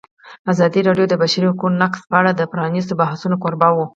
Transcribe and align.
ازادي 0.51 0.81
راډیو 0.87 1.05
د 1.09 1.09
د 1.11 1.19
بشري 1.21 1.45
حقونو 1.51 1.79
نقض 1.83 2.01
په 2.09 2.15
اړه 2.19 2.31
د 2.33 2.41
پرانیستو 2.51 2.97
بحثونو 3.01 3.35
کوربه 3.43 3.69
وه. 3.75 3.85